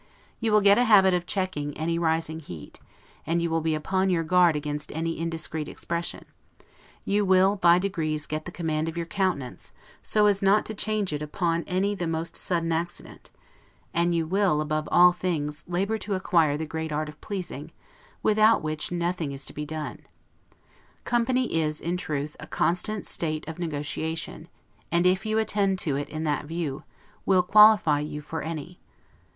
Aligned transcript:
You 0.39 0.51
will 0.51 0.61
get 0.61 0.79
a 0.79 0.85
habit 0.85 1.13
of 1.13 1.27
checking 1.27 1.77
any 1.77 1.99
rising 1.99 2.39
heat; 2.39 2.79
you 3.27 3.51
will 3.51 3.61
be 3.61 3.75
upon 3.75 4.09
your 4.09 4.23
guard 4.23 4.55
against 4.55 4.91
any 4.93 5.19
indiscreet 5.19 5.67
expression; 5.67 6.25
you 7.05 7.23
will 7.23 7.55
by 7.55 7.77
degrees 7.77 8.25
get 8.25 8.45
the 8.45 8.51
command 8.51 8.89
of 8.89 8.97
your 8.97 9.05
countenance, 9.05 9.71
so 10.01 10.25
as 10.25 10.41
not 10.41 10.65
to 10.65 10.73
change 10.73 11.13
it 11.13 11.21
upon 11.21 11.63
any 11.65 11.93
the 11.93 12.07
most 12.07 12.35
sudden 12.35 12.71
accident; 12.71 13.29
and 13.93 14.15
you 14.15 14.25
will, 14.25 14.59
above 14.59 14.89
all 14.91 15.11
things, 15.11 15.63
labor 15.67 15.99
to 15.99 16.15
acquire 16.15 16.57
the 16.57 16.65
great 16.65 16.91
art 16.91 17.07
of 17.07 17.21
pleasing, 17.21 17.71
without 18.23 18.63
which 18.63 18.91
nothing 18.91 19.31
is 19.31 19.45
to 19.45 19.53
be 19.53 19.67
done. 19.67 19.99
Company 21.05 21.57
is, 21.61 21.79
in 21.79 21.95
truth, 21.95 22.35
a 22.39 22.47
constant 22.47 23.05
state 23.05 23.47
of 23.47 23.59
negotiation; 23.59 24.47
and, 24.91 25.05
if 25.05 25.27
you 25.27 25.37
attend 25.37 25.77
to 25.77 25.95
it 25.95 26.09
in 26.09 26.23
that 26.23 26.45
view, 26.45 26.81
will 27.23 27.43
qualify 27.43 27.99
you 27.99 28.19
for 28.19 28.41
any. 28.41 28.79